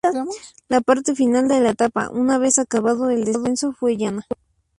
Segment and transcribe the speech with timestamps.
[0.67, 4.25] La parte final de la etapa, una vez acabado el descenso, fue llana.